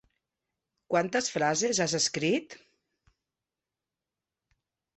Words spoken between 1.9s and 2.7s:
escrit?